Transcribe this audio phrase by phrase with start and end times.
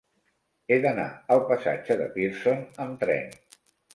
[0.69, 1.05] He d'anar
[1.35, 3.29] al passatge de Pearson amb tren.